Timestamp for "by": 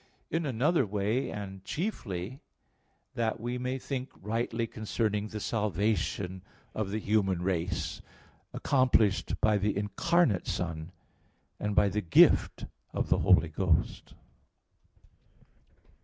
9.41-9.59, 11.75-11.87